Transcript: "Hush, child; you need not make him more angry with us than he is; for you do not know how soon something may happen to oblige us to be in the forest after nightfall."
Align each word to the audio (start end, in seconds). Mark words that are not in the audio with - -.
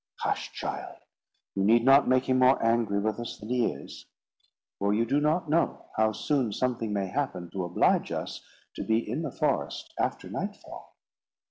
"Hush, 0.21 0.51
child; 0.51 0.97
you 1.53 1.63
need 1.63 1.83
not 1.85 2.07
make 2.07 2.27
him 2.27 2.39
more 2.39 2.57
angry 2.65 2.99
with 2.99 3.19
us 3.19 3.37
than 3.37 3.49
he 3.49 3.71
is; 3.71 4.07
for 4.79 4.95
you 4.95 5.05
do 5.05 5.19
not 5.21 5.47
know 5.47 5.89
how 5.95 6.11
soon 6.11 6.51
something 6.51 6.91
may 6.91 7.05
happen 7.05 7.51
to 7.51 7.65
oblige 7.65 8.11
us 8.11 8.41
to 8.75 8.83
be 8.83 8.97
in 9.07 9.21
the 9.21 9.31
forest 9.31 9.93
after 9.99 10.27
nightfall." 10.27 10.95